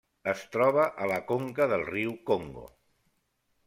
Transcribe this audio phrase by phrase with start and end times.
[0.31, 2.69] Es troba a la conca del riu Congo.